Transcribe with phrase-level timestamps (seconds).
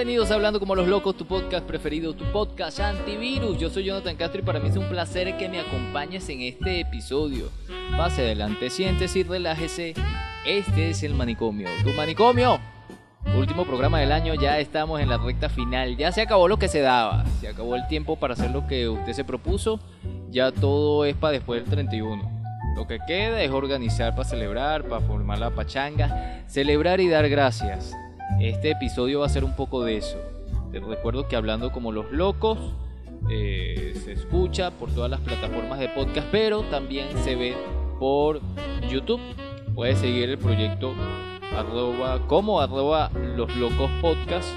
[0.00, 3.58] Bienvenidos a Hablando como los locos, tu podcast preferido, tu podcast antivirus.
[3.58, 6.80] Yo soy Jonathan Castro y para mí es un placer que me acompañes en este
[6.80, 7.50] episodio.
[7.98, 9.92] Pase adelante, siéntese y relájese.
[10.46, 12.58] Este es el manicomio, tu manicomio.
[13.36, 15.98] Último programa del año, ya estamos en la recta final.
[15.98, 17.26] Ya se acabó lo que se daba.
[17.38, 19.80] Se acabó el tiempo para hacer lo que usted se propuso.
[20.30, 22.40] Ya todo es para después del 31.
[22.74, 27.94] Lo que queda es organizar para celebrar, para formar la pachanga, celebrar y dar gracias.
[28.38, 30.18] Este episodio va a ser un poco de eso.
[30.70, 32.58] Te recuerdo que hablando como los locos
[33.30, 37.54] eh, se escucha por todas las plataformas de podcast, pero también se ve
[37.98, 38.40] por
[38.88, 39.20] YouTube.
[39.74, 40.94] Puedes seguir el proyecto
[41.56, 44.48] arroba, como arroba los locos podcast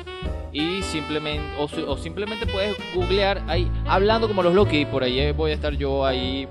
[0.51, 5.51] y simplemente o, simplemente puedes googlear ahí hablando como los locos y por ahí voy
[5.51, 6.47] a estar yo ahí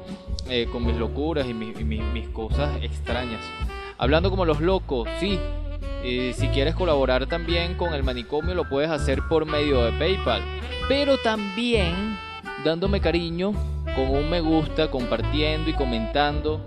[0.48, 3.40] eh, con mis locuras y mis, mis cosas extrañas.
[3.98, 5.38] Hablando como los locos, sí,
[6.02, 10.42] si quieres colaborar también con el manicomio lo puedes hacer por medio de PayPal.
[10.88, 12.18] Pero también
[12.64, 13.52] dándome cariño
[13.94, 16.60] con un me gusta, compartiendo y comentando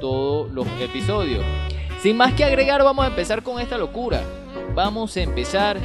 [0.00, 1.44] todos los episodios.
[2.00, 4.22] Sin más que agregar, vamos a empezar con esta locura.
[4.74, 5.78] Vamos a empezar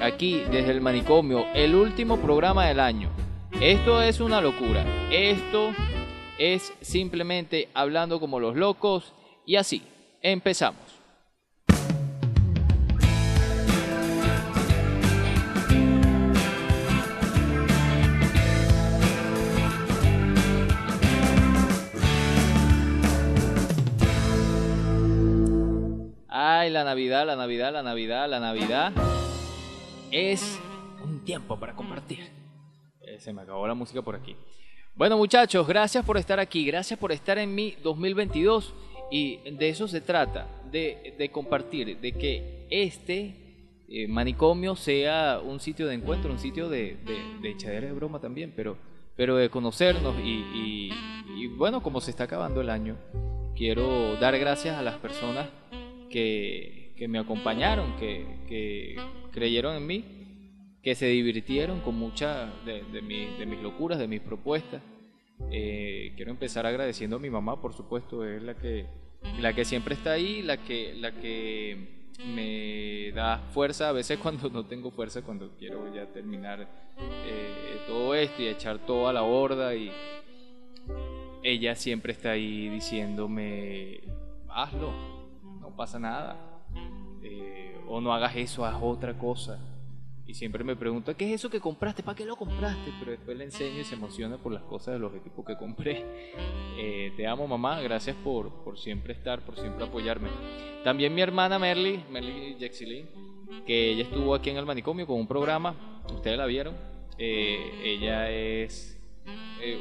[0.00, 3.10] aquí desde el manicomio, el último programa del año.
[3.60, 4.84] Esto es una locura.
[5.10, 5.72] Esto
[6.38, 9.12] es simplemente hablando como los locos
[9.44, 9.82] y así.
[10.22, 10.87] Empezamos.
[26.68, 28.92] Ay, la Navidad, la Navidad, la Navidad, la Navidad
[30.10, 30.60] es
[31.02, 32.28] un tiempo para compartir.
[33.00, 34.36] Eh, se me acabó la música por aquí.
[34.94, 38.74] Bueno muchachos, gracias por estar aquí, gracias por estar en mi 2022
[39.10, 43.34] y de eso se trata, de, compartir, de que este
[43.88, 46.98] eh, manicomio sea un sitio de encuentro, un sitio de,
[47.40, 48.76] de, echadera de broma también, pero,
[49.16, 50.92] pero de conocernos y,
[51.34, 52.98] y bueno, como se está acabando el año,
[53.56, 55.48] quiero dar gracias a las personas
[56.08, 58.96] que, me acompañaron, que,
[59.32, 60.04] creyeron en mí,
[60.82, 64.82] que se divirtieron con muchas de, de, mis locuras, de mis propuestas.
[65.50, 68.86] Eh, quiero empezar agradeciendo a mi mamá, por supuesto, es la que,
[69.40, 74.48] la que siempre está ahí, la que, la que me da fuerza a veces cuando
[74.50, 76.66] no tengo fuerza, cuando quiero ya terminar
[76.98, 79.92] eh, todo esto y echar todo a la borda y
[81.42, 84.00] ella siempre está ahí diciéndome,
[84.48, 84.92] hazlo,
[85.76, 86.36] pasa nada.
[87.22, 89.58] Eh, o no hagas eso, haz otra cosa.
[90.26, 92.02] Y siempre me pregunta, ¿qué es eso que compraste?
[92.02, 92.92] ¿Para qué lo compraste?
[92.98, 96.04] Pero después le enseño y se emociona por las cosas de los equipos que compré.
[96.80, 100.28] Eh, te amo mamá, gracias por, por siempre estar, por siempre apoyarme.
[100.84, 103.08] También mi hermana Merly, Merly Jaxilin,
[103.66, 105.74] que ella estuvo aquí en el manicomio con un programa,
[106.08, 106.76] ustedes la vieron.
[107.18, 108.96] Eh, ella es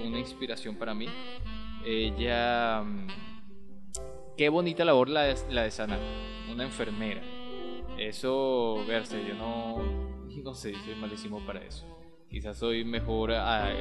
[0.04, 1.06] una inspiración para mí.
[1.86, 3.27] Ella mm,
[4.38, 6.00] qué bonita labor la de, la de sanar.
[6.52, 7.22] Una enfermera.
[7.98, 9.82] Eso, verse, yo no,
[10.44, 11.86] no sé, soy malísimo para eso.
[12.30, 13.72] Quizás soy mejor ah,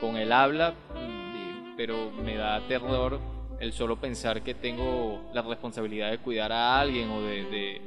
[0.00, 3.18] con el habla, mm, pero me da terror
[3.60, 7.80] el solo pensar que tengo la responsabilidad de cuidar a alguien o de,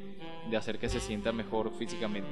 [0.58, 2.30] hacer que se sienta mejor físicamente.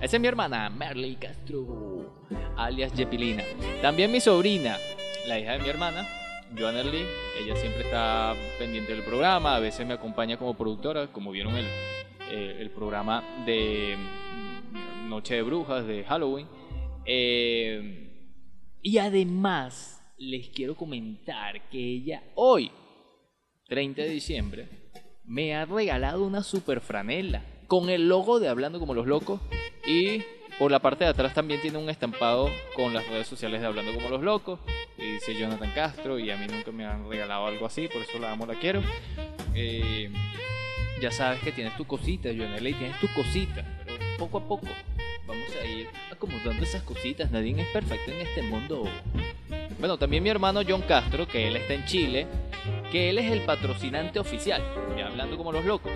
[0.00, 2.12] Esa es mi hermana, Merly Castro,
[2.56, 3.44] alias Jepilina.
[3.80, 4.76] También mi sobrina,
[5.28, 6.04] la hija de mi hermana,
[6.56, 7.06] Joan Lee,
[7.40, 11.66] ella siempre está pendiente del programa, a veces me acompaña como productora, como vieron el,
[12.30, 16.46] eh, el programa de mm, Noche de Brujas, de Halloween.
[17.06, 18.04] Eh,
[18.82, 22.70] y además les quiero comentar que ella hoy,
[23.68, 24.68] 30 de diciembre,
[25.24, 29.40] me ha regalado una super franela con el logo de Hablando como los locos
[29.86, 30.22] y
[30.58, 33.94] por la parte de atrás también tiene un estampado con las redes sociales de Hablando
[33.94, 34.60] como los locos.
[34.96, 38.18] Y dice Jonathan Castro y a mí nunca me han regalado algo así, por eso
[38.18, 38.82] la amo, la quiero.
[39.54, 40.10] Eh,
[41.00, 44.68] ya sabes que tienes tu cosita, y tienes tu cosita, pero poco a poco
[45.26, 47.30] vamos a ir acomodando esas cositas.
[47.30, 48.88] Nadie es perfecto en este mundo.
[49.78, 52.26] Bueno, también mi hermano John Castro, que él está en Chile,
[52.90, 54.62] que él es el patrocinante oficial
[54.94, 55.92] de Hablando como los locos.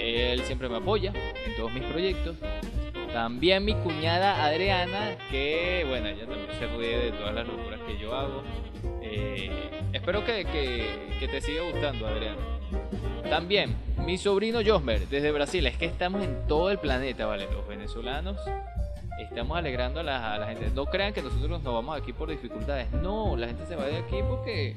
[0.00, 1.12] Él siempre me apoya
[1.44, 2.36] en todos mis proyectos.
[3.12, 7.98] También mi cuñada Adriana, que bueno, ella también se ríe de todas las locuras que
[7.98, 8.42] yo hago.
[9.02, 9.50] Eh,
[9.92, 10.44] espero que,
[11.18, 12.38] que, te siga gustando, Adriana.
[13.28, 13.74] También
[14.04, 15.66] mi sobrino Josmer, desde Brasil.
[15.66, 17.46] Es que estamos en todo el planeta, ¿vale?
[17.52, 18.38] Los venezolanos
[19.20, 20.70] estamos alegrando a la, a la gente.
[20.74, 22.90] No crean que nosotros nos vamos aquí por dificultades.
[22.92, 24.76] No, la gente se va de aquí porque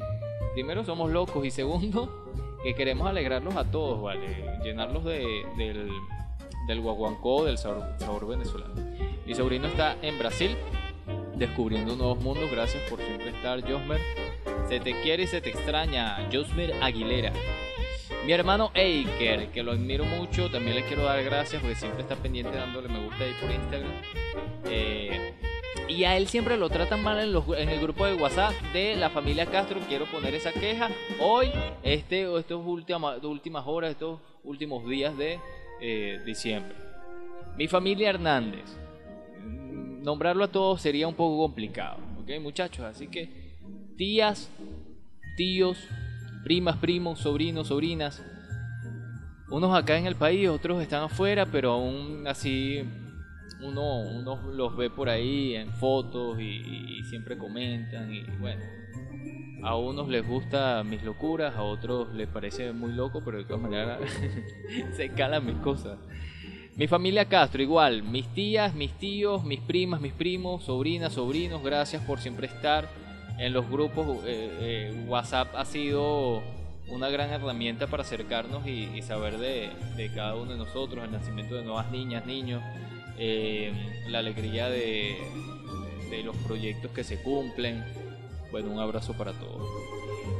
[0.53, 2.23] primero somos locos y segundo
[2.63, 4.59] que queremos alegrarlos a todos, ¿vale?
[4.63, 5.89] Llenarlos de, del
[6.67, 8.73] del guaguancó, del sabor, venezolano.
[9.25, 10.55] Mi sobrino está en Brasil,
[11.35, 12.49] descubriendo nuevos mundos.
[12.51, 13.99] Gracias por siempre estar, Josmer.
[14.67, 17.33] Se te quiere y se te extraña, Josmer Aguilera.
[18.25, 22.15] Mi hermano Eiker, que lo admiro mucho, también le quiero dar gracias porque siempre está
[22.15, 23.91] pendiente dándole me gusta ahí por Instagram.
[24.65, 25.33] Eh,
[25.89, 28.95] y a él siempre lo tratan mal en, los, en, el grupo de WhatsApp de
[28.95, 29.79] la familia Castro.
[29.89, 30.89] Quiero poner esa queja
[31.19, 31.51] hoy,
[31.83, 35.39] este, estas últimas, últimas horas, estos últimos días de
[35.85, 36.73] eh, diciembre.
[37.57, 38.63] Mi familia Hernández.
[40.01, 42.85] Nombrarlo a todos sería un poco complicado, ¿ok, muchachos?
[42.85, 43.57] Así que
[43.97, 44.49] tías,
[45.35, 45.77] tíos,
[46.45, 48.23] primas, primos, sobrinos, sobrinas.
[49.49, 52.83] Unos acá en el país, otros están afuera, pero aún así
[53.63, 58.63] uno, uno los ve por ahí en fotos y, siempre comentan y bueno.
[59.63, 63.61] A unos les gusta mis locuras, a otros les parece muy loco, pero de todas
[63.61, 63.99] maneras
[64.95, 65.97] se calan mis cosas.
[66.75, 72.01] Mi familia Castro, igual, mis tías, mis tíos, mis primas, mis primos, sobrinas, sobrinos, gracias
[72.03, 72.89] por siempre estar
[73.37, 76.41] en los grupos eh, eh, WhatsApp ha sido
[76.87, 79.71] una gran herramienta para acercarnos y, saber de,
[80.13, 82.61] cada uno de nosotros, el nacimiento de nuevas niñas, niños,
[83.17, 83.71] eh,
[84.07, 85.17] la alegría de,
[86.23, 87.83] los proyectos que se cumplen.
[88.51, 89.67] Bueno, un abrazo para todos.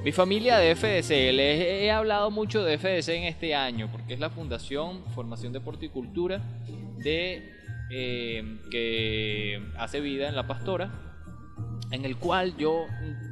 [0.04, 4.20] Mi familia de FDC, les he hablado mucho de FDC en este año porque es
[4.20, 6.42] la Fundación Formación, Deporte y Cultura
[6.98, 7.52] de,
[7.90, 11.14] que hace vida en La Pastora
[11.94, 12.88] en el cual yo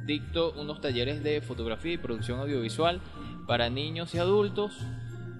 [0.06, 3.00] dicto unos talleres de fotografía y producción audiovisual
[3.46, 4.78] para niños y adultos.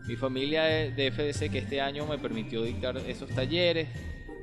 [0.06, 3.88] Mi familia de FDC que este año me permitió dictar esos talleres,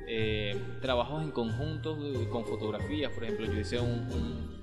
[0.08, 1.98] eh, trabajos en conjunto
[2.30, 4.60] con fotografías, por ejemplo, yo hice un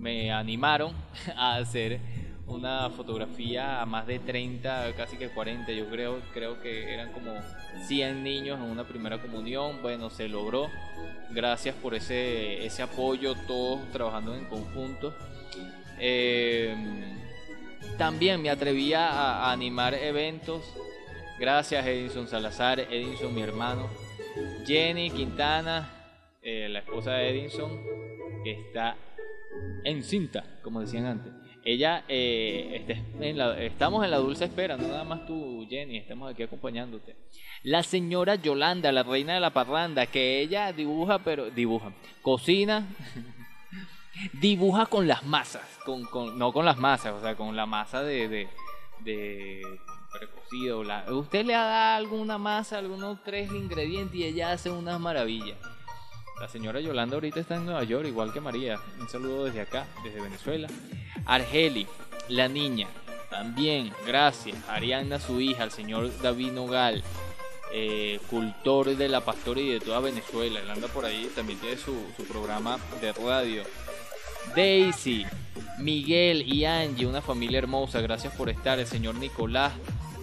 [0.00, 0.94] me animaron
[1.36, 2.00] a hacer
[2.46, 7.32] una fotografía a más de 30, casi que 40, yo creo, creo que eran como
[7.86, 10.68] 100 niños en una primera comunión, bueno, se logró,
[11.30, 15.14] gracias por ese, ese apoyo, todos trabajando en conjunto.
[16.00, 16.74] Eh,
[18.00, 20.62] también me atrevía a, animar eventos,
[21.38, 23.90] gracias Edinson Salazar, Edinson mi hermano,
[24.66, 27.78] Jenny Quintana, eh, la esposa de Edinson,
[28.42, 28.96] está
[29.84, 31.30] en cinta, como decían antes.
[31.62, 36.42] Ella, eh, este, estamos en la dulce espera, no nada más tú, Jenny, estamos aquí
[36.42, 37.16] acompañándote.
[37.64, 41.92] La señora Yolanda, la reina de la parranda, que ella dibuja, pero dibuja,
[42.22, 42.88] cocina,
[44.32, 48.02] dibuja con las masas, con, con, no con las masas, o sea, con la masa
[48.02, 48.48] de, de,
[49.00, 49.80] de
[50.12, 50.82] precocido.
[51.18, 55.56] usted le da alguna masa, algunos tres ingredientes y ella hace unas maravillas.
[56.40, 58.80] La señora Yolanda ahorita está en Nueva York, igual que María.
[58.98, 60.68] Un saludo desde acá, desde Venezuela.
[61.26, 61.86] Argeli,
[62.28, 62.88] la niña,
[63.28, 64.56] también, gracias.
[64.68, 67.04] Arianna, su hija, el señor David Nogal,
[67.72, 70.60] eh, cultor de la pastora y de toda Venezuela.
[70.60, 71.94] Él anda por ahí, también tiene su,
[72.26, 73.62] programa de radio.
[74.54, 75.26] Daisy,
[75.78, 78.78] Miguel y Angie, una familia hermosa, gracias por estar.
[78.78, 79.72] El señor Nicolás,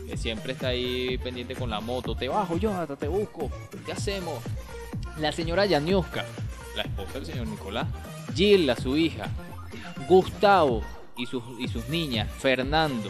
[0.07, 2.15] que siempre está ahí pendiente con la moto.
[2.15, 3.49] Te bajo, yo, te busco.
[3.85, 4.41] ¿Qué hacemos?
[5.19, 6.25] la señora Yaniuska,
[6.75, 7.87] la esposa del señor Nicolás,
[8.35, 9.27] Gilda, su hija,
[10.07, 10.83] Gustavo
[11.17, 13.09] y sus, y sus niñas, Fernando,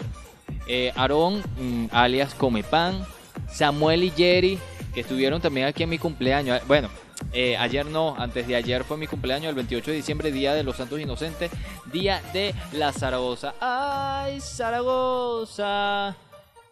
[0.67, 3.05] eh, Aarón, mm, alias Comepan,
[3.51, 4.57] Samuel y Jerry,
[4.93, 6.61] que estuvieron también aquí en mi cumpleaños.
[6.67, 6.89] Bueno,
[7.33, 10.63] eh, ayer no, antes de ayer fue mi cumpleaños, el 28 de diciembre, Día de
[10.63, 11.51] los Santos Inocentes,
[11.91, 13.53] Día de la Zaragoza.
[13.59, 16.15] ¡Ay, Zaragoza!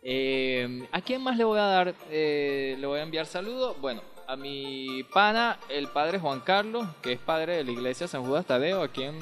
[0.02, 1.96] Eh, ¿A quién más le voy a dar?
[2.10, 3.76] le voy a enviar saludos.
[3.82, 8.24] Bueno, a mi pana, el padre Juan Carlos, que es padre de la iglesia San
[8.24, 9.20] Judas Tadeo, aquí en,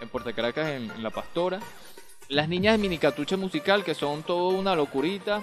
[0.00, 1.60] en Puerto Caracas, en, La Pastora.
[2.28, 5.42] Las niñas de Minicatuche Musical, que son todo una locurita,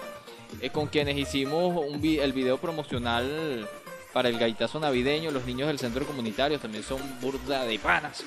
[0.61, 3.67] eh, con quienes hicimos un el video promocional
[4.13, 5.31] para el gaitazo navideño.
[5.31, 8.23] Los niños del centro comunitario también son burda de panas.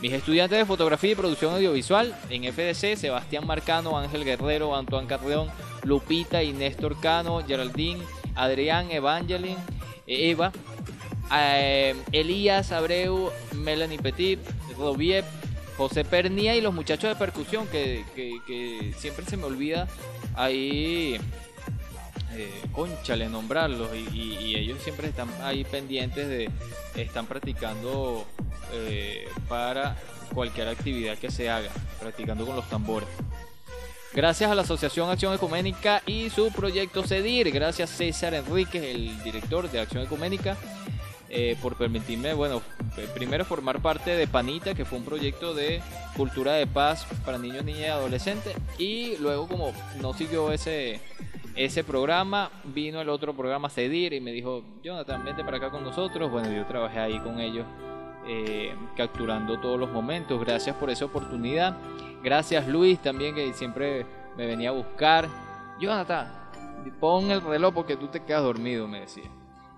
[0.00, 5.48] Mis estudiantes de fotografía y producción audiovisual en FDC, Sebastián Marcano, Ángel Guerrero, Antoine Carreón,
[5.84, 8.02] Lupita y Néstor Cano, Geraldine,
[8.34, 9.56] Adrián, Evangeline,
[10.06, 10.52] Eva,
[11.34, 14.38] eh, Elías Abreu, Melanie Petit,
[14.76, 15.24] Robiep,
[15.76, 18.04] José Pernía y los muchachos de percusión que,
[18.98, 19.88] siempre se me olvida
[20.34, 21.18] ahí,
[22.32, 26.50] eh, conchale, nombrarlos y, ellos siempre están ahí pendientes de,
[26.94, 28.26] están practicando
[28.72, 29.96] eh, para
[30.34, 33.08] cualquier actividad que se haga, practicando con los tambores.
[34.12, 37.50] Gracias a la Asociación Acción Ecuménica y su proyecto CEDIR.
[37.50, 40.56] Gracias César Enríquez, el director de Acción Ecuménica,
[41.28, 42.62] eh, por permitirme, bueno,
[43.14, 45.82] primero formar parte de Panita, que fue un proyecto de
[46.16, 48.56] cultura de paz para niños, niñas y adolescentes.
[48.78, 51.00] Y luego como no siguió ese,
[51.56, 55.82] ese programa, vino el otro programa Cedir y me dijo, Jonathan, vente para acá con
[55.82, 56.30] nosotros.
[56.30, 57.66] Bueno, yo trabajé ahí con ellos,
[58.28, 60.40] eh, capturando todos los momentos.
[60.40, 61.76] Gracias por esa oportunidad.
[62.22, 64.06] Gracias Luis también, que siempre
[64.36, 65.28] me venía a buscar.
[65.80, 66.32] Jonathan,
[67.00, 69.30] pon el reloj porque tú te quedas dormido, me decía.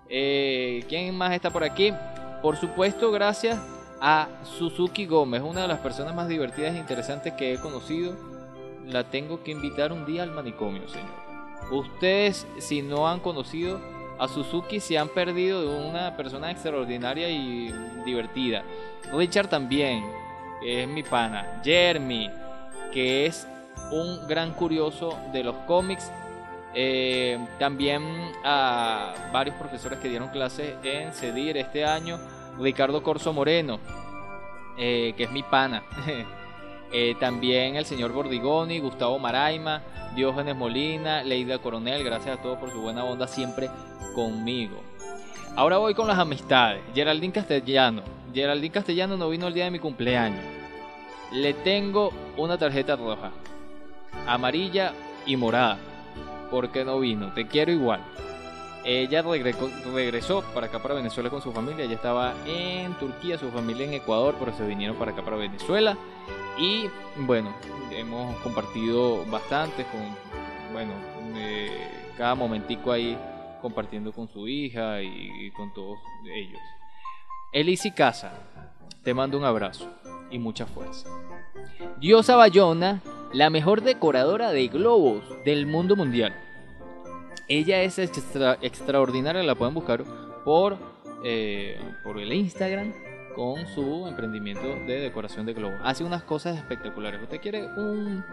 [0.09, 1.93] Eh, ¿Quién más está por aquí?
[2.41, 3.59] Por supuesto, gracias
[4.01, 8.15] a Suzuki Gómez, una de las personas más divertidas e interesantes que he conocido.
[8.85, 11.29] La tengo que invitar un día al manicomio, señor.
[11.71, 13.79] Ustedes, si no han conocido
[14.17, 17.71] a Suzuki, se han perdido de una persona extraordinaria y
[18.03, 18.63] divertida.
[19.13, 20.03] Richard también,
[20.65, 21.61] es mi pana.
[21.63, 22.29] Jeremy,
[22.91, 23.47] que es
[23.91, 26.11] un gran curioso de los cómics.
[26.81, 32.17] Eh, también a varios profesores que dieron clases en CEDIR este año.
[32.57, 33.81] Ricardo Corso Moreno,
[34.77, 35.83] eh, que es mi pana.
[36.91, 39.83] Eh, también el señor Bordigoni, Gustavo Maraima,
[40.15, 43.69] Diógenes Molina, Leida Coronel, gracias a todos por su buena onda siempre
[44.15, 44.81] conmigo.
[45.55, 46.81] Ahora voy con las amistades.
[46.95, 48.01] Geraldine Castellano.
[48.33, 50.43] Geraldine Castellano no vino el día de mi cumpleaños.
[51.31, 53.29] Le tengo una tarjeta roja,
[54.25, 54.93] amarilla
[55.27, 55.77] y morada.
[56.49, 57.33] ¿Por qué no vino?
[57.33, 58.01] Te quiero igual.
[58.83, 59.21] Ella
[59.93, 61.85] regresó para acá, para Venezuela con su familia.
[61.85, 65.97] Ella estaba en Turquía, su familia en Ecuador, pero se vinieron para acá, para Venezuela.
[66.57, 66.85] Y
[67.17, 67.53] bueno,
[67.91, 70.01] hemos compartido bastante con,
[70.73, 70.93] bueno,
[71.35, 73.17] eh, cada momentico ahí
[73.61, 75.99] compartiendo con su hija y, con todos
[76.33, 76.59] ellos.
[77.51, 78.33] Elisi Casa,
[79.03, 79.89] te mando un abrazo
[80.31, 81.09] y mucha fuerza.
[81.99, 83.01] Diosa Bayona,
[83.33, 86.35] la mejor decoradora de globos del mundo mundial.
[87.47, 90.03] Ella es extraordinaria, la pueden buscar
[90.45, 90.77] por,
[91.23, 92.93] eh, por el Instagram
[93.35, 95.79] con su emprendimiento de decoración de globos.
[95.83, 97.21] Hace unas cosas espectaculares.
[97.21, 98.23] Usted quiere un,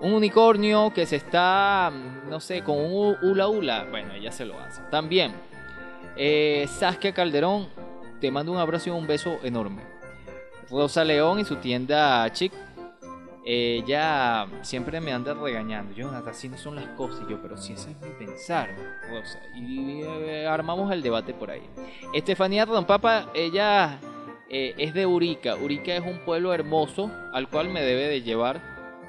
[0.00, 1.90] un unicornio que se está,
[2.28, 3.86] no sé, con un hula hula.
[3.90, 4.82] Bueno, ella se lo hace.
[4.90, 5.32] También,
[6.16, 7.68] eh, Saskia Calderón,
[8.20, 9.82] te mando un abrazo y un beso enorme.
[10.70, 12.52] Rosa León y su tienda Chic.
[13.48, 15.94] Ella siempre me anda regañando.
[15.94, 17.28] Yo, así no son las cosas.
[17.28, 18.74] yo, pero si ese es mi pensar,
[19.08, 19.40] Rosa.
[19.54, 21.62] Y eh, armamos el debate por ahí.
[22.12, 24.00] Estefanía Papa, ella
[24.50, 25.54] eh, es de Urica.
[25.54, 28.60] Urica es un pueblo hermoso al cual me debe de llevar,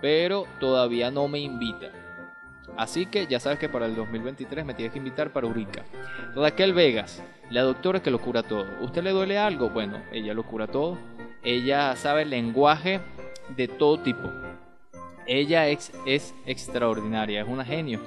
[0.03, 1.87] pero todavía no me invita.
[2.77, 5.83] Así que ya sabes que para el 2023 me tienes que invitar para Urica.
[6.35, 8.67] Raquel Vegas, la doctora que lo cura todo.
[8.81, 9.71] ¿Usted le duele algo?
[9.71, 10.99] Bueno, ella lo cura todo.
[11.41, 13.01] Ella sabe el lenguaje
[13.55, 14.31] de todo tipo.
[15.25, 17.99] Ella es, es extraordinaria, es una genio.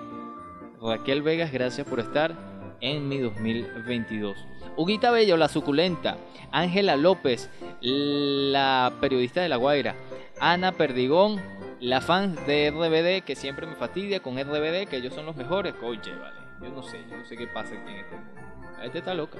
[0.80, 2.35] Raquel Vegas, gracias por estar
[2.80, 4.37] en mi 2022.
[4.76, 6.16] Huguita Bello, la suculenta.
[6.52, 9.94] Ángela López, la periodista de La Guaira.
[10.40, 11.40] Ana Perdigón,
[11.80, 15.75] la fan de RBD, que siempre me fastidia con RBD, que ellos son los mejores.
[15.82, 18.40] Oye, vale, yo no sé, yo no sé qué pasa aquí en este mundo.
[18.82, 19.38] Este está loca.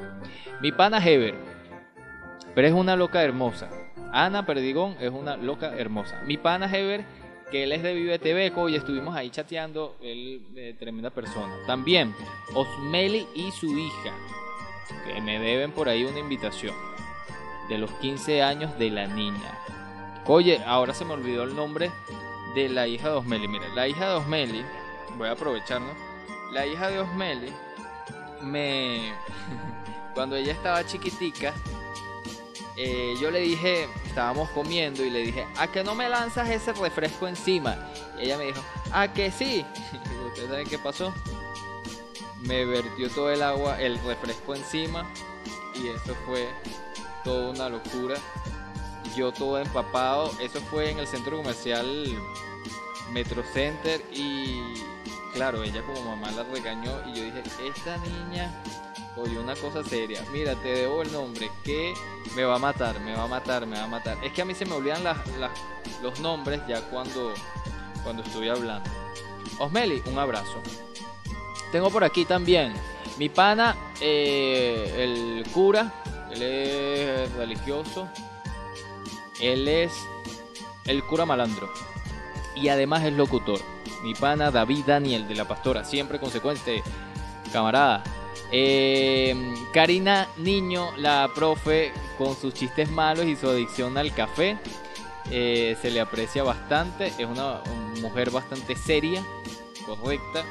[0.61, 1.35] Mi pana Heber,
[2.55, 3.71] pero es una loca hermosa.
[4.13, 6.21] Ana Perdigón es una loca hermosa.
[6.27, 7.05] Mi pana Heber,
[7.51, 11.55] que él es de Vive TV, y estuvimos ahí chateando, él es tremenda persona.
[11.67, 12.15] También
[12.55, 14.13] Osmeli y su hija,
[15.07, 16.75] que me deben por ahí una invitación
[17.69, 19.59] de los 15 años de la niña.
[20.27, 21.91] Oye, ahora se me olvidó el nombre
[22.55, 23.49] de la hija de Osmeli.
[23.49, 24.65] Mira, la hija de Osmeli,
[25.17, 25.95] voy a aprovecharnos.
[26.53, 27.53] La hija de Osmeli
[28.43, 29.13] me.
[30.15, 31.55] Cuando ella estaba chiquitica,
[32.77, 36.73] eh, yo le dije, estábamos comiendo y le dije, ¿a que no me lanzas ese
[36.73, 37.77] refresco encima?
[38.19, 38.61] Y ella me dijo,
[38.93, 39.65] ¿a que sí?
[40.29, 41.13] ¿Ustedes saben qué pasó?
[42.43, 45.07] me vertió todo el agua, el refresco encima
[45.75, 46.49] y eso fue
[47.25, 48.17] toda una locura.
[49.17, 51.87] Yo todo empapado, eso fue en el centro comercial
[53.13, 54.61] Metro Center y
[55.35, 58.53] claro, ella como mamá la regañó y yo dije, esta niña
[59.17, 61.95] oye una cosa seria, mira, te debo el nombre, que
[62.35, 64.19] me va a matar, me va a matar, me va a matar.
[64.25, 65.03] Es que a mí se me olvidan
[66.03, 67.35] los nombres ya cuando,
[68.03, 68.89] cuando estoy hablando.
[69.59, 70.61] Osmeli, un abrazo.
[71.73, 72.75] Tengo por aquí también
[73.21, 75.93] mi pana, eh, el cura.
[76.33, 78.09] Él es religioso.
[79.43, 79.93] Él es
[80.87, 81.71] el cura malandro.
[82.57, 83.61] Y además es locutor.
[84.03, 85.85] Mi pana David Daniel de la Pastora.
[85.85, 86.83] Siempre consecuente,
[87.53, 88.03] camarada.
[88.53, 89.35] Eh,
[89.73, 94.59] Karina Niño, la profe, con sus chistes malos y su adicción al café.
[95.31, 97.13] Eh, se le aprecia bastante.
[97.19, 97.63] Es una
[98.01, 99.23] mujer bastante seria,
[99.87, 100.45] correcta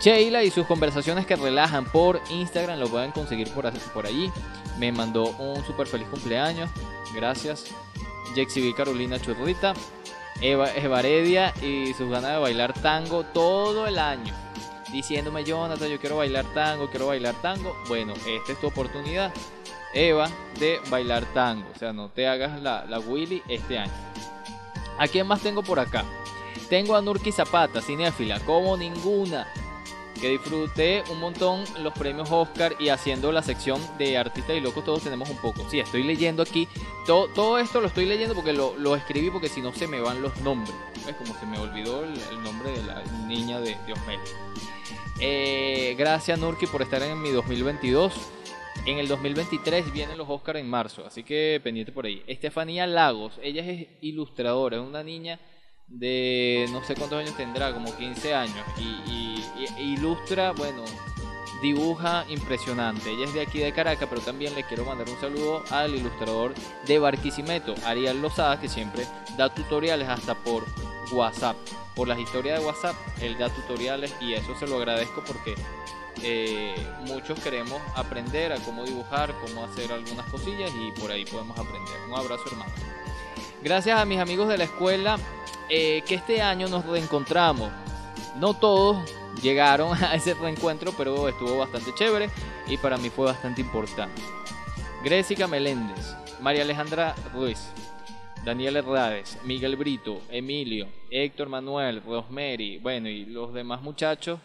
[0.00, 4.32] Sheila y sus conversaciones que relajan por Instagram lo pueden conseguir por, por allí.
[4.78, 6.70] Me mandó un súper feliz cumpleaños.
[7.14, 7.66] Gracias.
[8.34, 9.74] Jexivi Carolina Churrita.
[10.40, 14.32] Eva, Evaredia y sus ganas de bailar tango todo el año.
[14.92, 17.76] Diciéndome, Jonathan, yo quiero bailar tango, quiero bailar tango.
[17.88, 19.32] Bueno, esta es tu oportunidad,
[19.94, 20.28] Eva,
[20.58, 21.68] de bailar tango.
[21.74, 23.92] O sea, no te hagas la, la Willy este año.
[24.98, 26.04] ¿A quién más tengo por acá?
[26.68, 29.46] Tengo a Nurki Zapata, cinéfila, como ninguna
[30.20, 34.84] que disfruté un montón los premios Oscar y haciendo la sección de artistas y locos
[34.84, 35.68] todos tenemos un poco.
[35.70, 36.68] Sí, estoy leyendo aquí,
[37.06, 40.00] todo, todo esto lo estoy leyendo porque lo, lo escribí porque si no se me
[40.00, 40.74] van los nombres.
[41.08, 43.92] Es como se me olvidó el, nombre de la niña de, de
[45.20, 48.14] eh, gracias Nurki por estar en mi 2022.
[48.86, 52.22] En el 2023 vienen los Oscars en marzo, así que pendiente por ahí.
[52.26, 55.38] Estefanía Lagos, ella es ilustradora, es una niña
[55.86, 59.44] de no sé cuántos años tendrá, como 15 años, y,
[59.78, 60.84] ilustra, bueno,
[61.60, 63.10] dibuja impresionante.
[63.10, 66.54] Ella es de aquí de Caracas, pero también le quiero mandar un saludo al ilustrador
[66.86, 69.04] de Barquisimeto, Ariel Lozada, que siempre
[69.36, 70.64] da tutoriales hasta por
[71.12, 71.56] WhatsApp.
[71.94, 75.54] Por las historias de WhatsApp, él da tutoriales y eso se lo agradezco porque
[76.22, 76.74] eh,
[77.06, 81.94] muchos queremos aprender a cómo dibujar, cómo hacer algunas cosillas y por ahí podemos aprender.
[82.08, 82.72] Un abrazo hermano.
[83.62, 85.18] Gracias a mis amigos de la escuela
[85.68, 87.70] eh, que este año nos reencontramos.
[88.36, 88.98] No todos
[89.42, 92.30] llegaron a ese reencuentro, pero estuvo bastante chévere
[92.66, 94.20] y para mí fue bastante importante.
[95.02, 97.70] Grésica Meléndez, María Alejandra Ruiz,
[98.44, 104.40] Daniel Herrades, Miguel Brito, Emilio, Héctor Manuel, Rosemary, bueno, y los demás muchachos,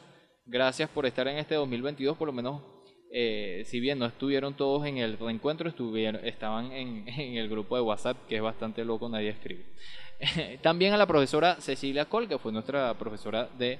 [0.46, 2.62] gracias por estar en este 2022, por lo menos,
[3.10, 7.84] eh, si bien no estuvieron todos en el reencuentro, estuvieron, estaban en, el grupo de
[7.84, 9.66] WhatsApp, que es bastante loco, nadie escribe.
[10.62, 13.80] También a la profesora Cecilia Col, que fue nuestra profesora de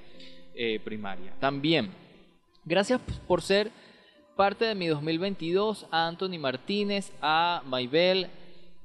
[0.54, 1.34] eh, primaria.
[1.38, 1.90] También,
[2.64, 3.70] gracias por ser
[4.34, 8.30] parte de mi 2022 a Anthony Martínez, a Maybel,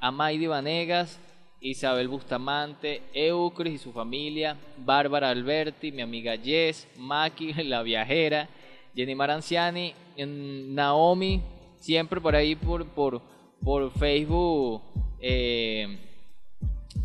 [0.01, 1.19] a Maidi Vanegas,
[1.61, 8.49] Isabel Bustamante, Eucris y su familia, Bárbara Alberti, mi amiga Jess, Maki, la viajera,
[8.93, 11.41] Jenny Maranciani, Naomi,
[11.79, 13.21] siempre por ahí por, por,
[13.63, 14.81] por Facebook.
[15.21, 16.07] Eh,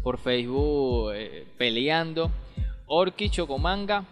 [0.02, 2.30] por Facebook eh, peleando.
[2.86, 4.04] Orki Chocomanga,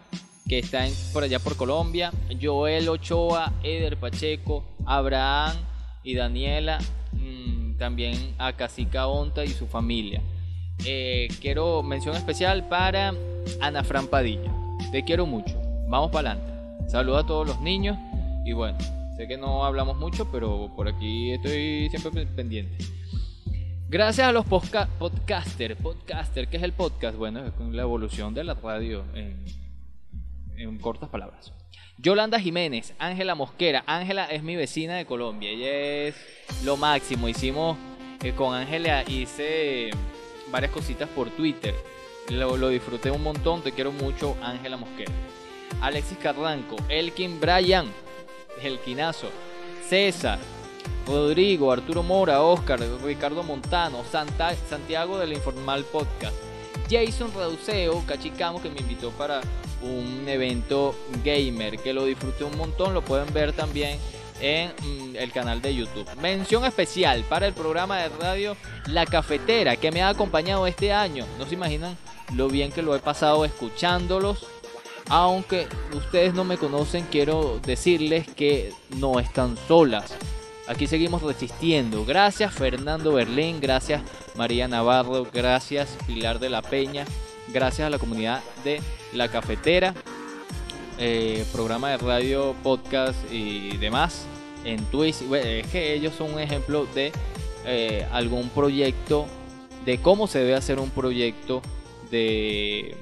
[0.45, 2.11] que está por allá por Colombia.
[2.41, 5.55] Joel Ochoa, Eder Pacheco, Abraham
[6.03, 6.79] y Daniela.
[7.77, 10.21] También a Casica Onta y su familia.
[10.85, 13.13] Eh, quiero mención especial para
[13.61, 14.51] Ana Fran Padilla.
[14.91, 15.59] Te quiero mucho.
[15.87, 16.89] Vamos para adelante.
[16.89, 17.97] Saludos a todos los niños.
[18.45, 18.77] Y bueno,
[19.17, 22.77] sé que no hablamos mucho, pero por aquí estoy siempre pendiente.
[23.87, 27.17] Gracias a los podcaster, podcaster, ¿qué es el podcast?
[27.17, 29.03] Bueno, es la evolución de la radio
[30.81, 31.51] cortas palabras.
[31.97, 33.83] Yolanda Jiménez, Ángela Mosquera.
[33.87, 35.49] Ángela es mi vecina de Colombia.
[35.49, 35.71] Ella
[36.07, 36.15] es
[36.63, 37.29] lo máximo.
[37.29, 37.77] Hicimos
[38.21, 39.91] eh, con Ángela, hice
[40.51, 41.73] varias cositas por Twitter.
[42.29, 43.61] Lo, disfruté un montón.
[43.61, 45.11] Te quiero mucho, Ángela Mosquera.
[45.81, 47.87] Alexis Carranco, Elkin Bryan,
[48.61, 49.29] Elkinazo,
[49.87, 50.39] César,
[51.07, 56.35] Rodrigo, Arturo Mora, Oscar, Ricardo Montano, Santiago del Informal Podcast,
[56.89, 59.41] Jason Reduceo, Cachicamo, que me invitó para
[59.85, 63.97] un evento gamer, que lo disfruté un montón, lo pueden ver también
[64.41, 66.07] en mm, el canal de YouTube.
[66.21, 71.25] Mención especial para el programa de radio La Cafetera, que me ha acompañado este año.
[71.37, 71.97] No se imaginan
[72.33, 74.45] lo bien que lo he pasado escuchándolos.
[75.07, 80.15] Aunque ustedes no me conocen, quiero decirles que no están solas
[80.67, 82.05] Aquí seguimos resistiendo.
[82.05, 84.01] Gracias Fernando Berlín, gracias
[84.35, 87.05] María Navarro, gracias Pilar de la Peña,
[87.53, 88.81] gracias a la comunidad de
[89.15, 89.93] La Cafetera,
[90.99, 94.27] eh, programa de radio, podcast y demás
[94.63, 95.21] en Twitch.
[95.31, 97.11] Es que ellos son un ejemplo de
[97.65, 99.25] eh, algún proyecto,
[99.85, 101.61] de cómo se debe hacer un proyecto
[102.11, 102.95] de,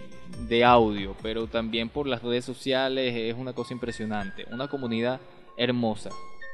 [0.47, 5.19] de audio, pero también por las redes sociales es una cosa impresionante, una comunidad
[5.57, 6.09] hermosa.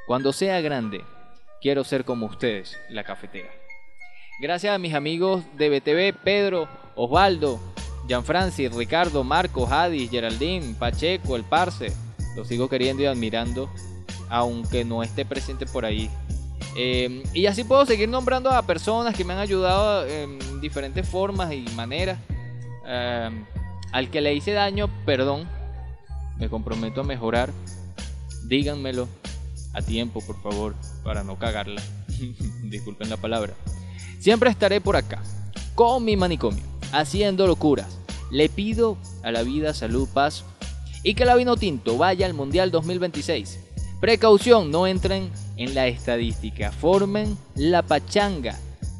[0.08, 1.04] Cuando sea grande,
[1.62, 3.50] quiero ser como ustedes, la cafetera.
[4.41, 7.60] Gracias a mis amigos de BTV, Pedro, Osvaldo,
[8.24, 11.93] Francis, Ricardo, Marco, Hadis, Geraldine, Pacheco, el Parce.
[12.36, 13.69] Lo sigo queriendo y admirando,
[14.30, 16.10] aunque no esté presente por ahí.
[16.76, 21.54] Em, y así puedo seguir nombrando a personas que me han ayudado en diferentes formas
[21.54, 22.19] y maneras.
[22.86, 23.45] Em,
[23.91, 25.48] al que le hice daño, perdón.
[26.38, 27.52] Me comprometo a mejorar.
[28.45, 29.08] Díganmelo
[29.74, 31.82] a tiempo, por favor, para no cagarla.
[32.63, 33.54] Disculpen la palabra.
[34.19, 35.22] Siempre estaré por acá,
[35.76, 37.98] con mi manicomio, haciendo locuras.
[38.31, 40.43] Le pido a la vida salud, paz
[41.03, 43.59] y que la vino tinto vaya al Mundial 2026.
[43.99, 48.57] Precaución, no entren en la estadística, formen la pachanga.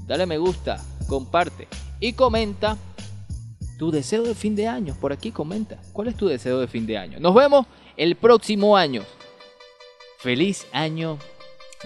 [0.07, 1.67] Dale me gusta, comparte
[1.99, 2.77] y comenta
[3.77, 4.95] tu deseo de fin de año.
[4.99, 5.79] Por aquí comenta.
[5.93, 7.19] ¿Cuál es tu deseo de fin de año?
[7.19, 7.65] Nos vemos
[7.95, 9.03] el próximo año.
[10.17, 11.17] Feliz año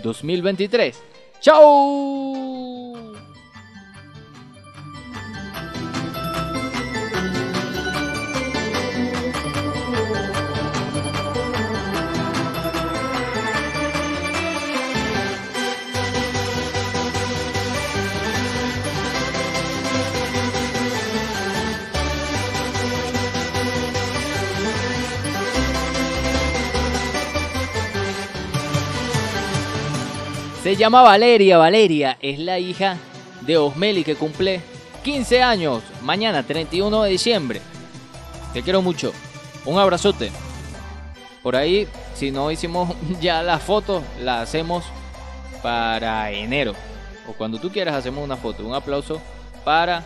[0.02, 0.98] 2023.
[1.40, 3.13] ¡Chao!
[30.64, 31.58] Se llama Valeria.
[31.58, 32.96] Valeria es la hija
[33.42, 34.62] de Osmeli que cumple
[35.04, 35.84] 15 años.
[36.02, 37.62] Mañana, 31 de diciembre.
[38.54, 39.12] Te quiero mucho.
[39.66, 40.32] Un abrazote.
[41.42, 44.86] Por ahí, si no hicimos ya la foto, la hacemos
[45.62, 46.76] para enero.
[47.28, 48.66] O cuando tú quieras hacemos una foto.
[48.66, 49.20] Un aplauso
[49.66, 50.02] para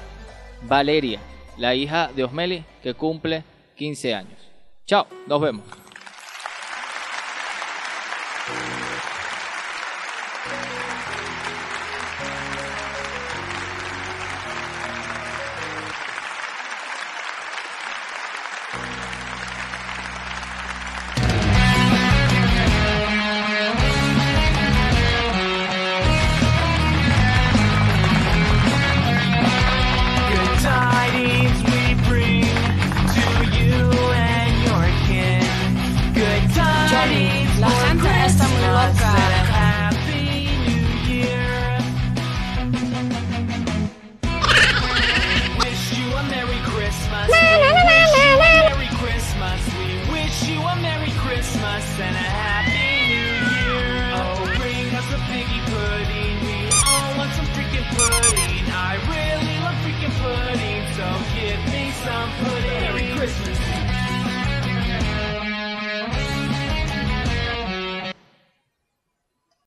[0.64, 1.20] Valeria,
[1.60, 3.44] la hija de Osmeli que cumple
[3.76, 4.40] 15 años.
[4.88, 5.87] Chao, nos vemos.